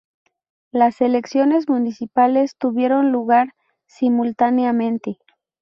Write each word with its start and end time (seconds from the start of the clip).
Las 0.71 0.99
elecciones 1.01 1.69
municipales 1.69 2.55
tuvieron 2.57 3.11
lugar 3.11 3.53
simultáneamente. 3.85 5.19